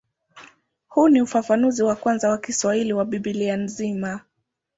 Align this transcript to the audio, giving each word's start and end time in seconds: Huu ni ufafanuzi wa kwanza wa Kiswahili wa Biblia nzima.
Huu 0.87 1.07
ni 1.09 1.21
ufafanuzi 1.21 1.83
wa 1.83 1.95
kwanza 1.95 2.29
wa 2.29 2.37
Kiswahili 2.37 2.93
wa 2.93 3.05
Biblia 3.05 3.57
nzima. 3.57 4.21